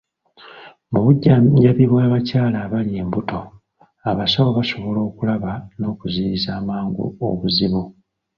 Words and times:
Mu 0.91 0.99
bujjanjabi 1.05 1.83
bw'abakyala 1.91 2.57
abali 2.65 2.91
embuto, 3.01 3.39
abasawo 4.09 4.49
basobola 4.57 4.99
okulaba 5.09 5.51
n'okuziyiza 5.79 6.49
amangu 6.59 7.03
obuzibu. 7.29 7.81